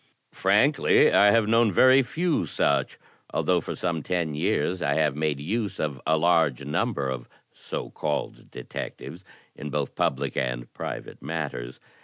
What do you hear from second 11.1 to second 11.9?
matters.